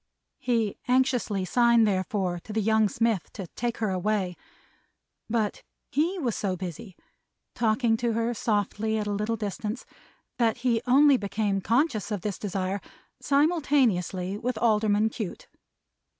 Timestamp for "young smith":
2.61-3.31